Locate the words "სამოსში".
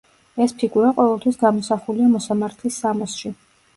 2.85-3.37